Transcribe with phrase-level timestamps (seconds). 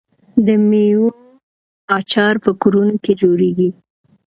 [0.45, 1.07] د میوو
[1.97, 3.69] اچار په کورونو کې جوړیږي.